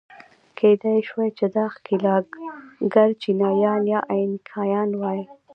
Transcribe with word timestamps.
کېدای 0.57 0.99
شوای 1.07 1.29
چې 1.37 1.45
دا 1.55 1.65
ښکېلاکګر 1.73 3.09
چینایان 3.21 3.81
یا 3.93 3.99
اینکایان 4.13 4.89
وای. 5.01 5.21